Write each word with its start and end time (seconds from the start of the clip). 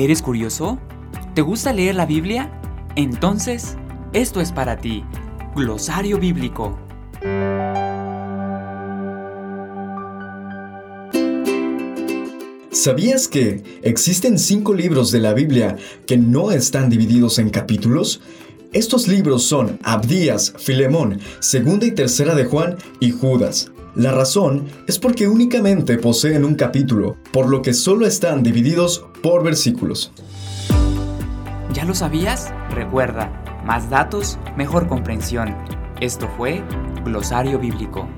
¿Eres 0.00 0.22
curioso? 0.22 0.78
¿Te 1.34 1.42
gusta 1.42 1.74
leer 1.74 1.94
la 1.94 2.06
Biblia? 2.06 2.50
Entonces, 2.96 3.76
esto 4.14 4.40
es 4.40 4.50
para 4.50 4.78
ti. 4.78 5.04
Glosario 5.54 6.18
Bíblico. 6.18 6.78
¿Sabías 12.70 13.28
que 13.28 13.62
existen 13.82 14.38
cinco 14.38 14.72
libros 14.72 15.12
de 15.12 15.20
la 15.20 15.34
Biblia 15.34 15.76
que 16.06 16.16
no 16.16 16.50
están 16.50 16.88
divididos 16.88 17.38
en 17.38 17.50
capítulos? 17.50 18.22
Estos 18.72 19.06
libros 19.06 19.42
son 19.42 19.78
Abdías, 19.82 20.54
Filemón, 20.56 21.20
Segunda 21.40 21.84
y 21.84 21.90
Tercera 21.90 22.34
de 22.34 22.46
Juan 22.46 22.78
y 23.00 23.10
Judas. 23.10 23.70
La 24.00 24.12
razón 24.12 24.64
es 24.86 24.98
porque 24.98 25.28
únicamente 25.28 25.98
poseen 25.98 26.46
un 26.46 26.54
capítulo, 26.54 27.18
por 27.34 27.50
lo 27.50 27.60
que 27.60 27.74
solo 27.74 28.06
están 28.06 28.42
divididos 28.42 29.04
por 29.22 29.44
versículos. 29.44 30.10
¿Ya 31.74 31.84
lo 31.84 31.94
sabías? 31.94 32.50
Recuerda, 32.70 33.30
más 33.66 33.90
datos, 33.90 34.38
mejor 34.56 34.86
comprensión. 34.86 35.54
Esto 36.00 36.30
fue 36.38 36.64
Glosario 37.04 37.58
Bíblico. 37.58 38.08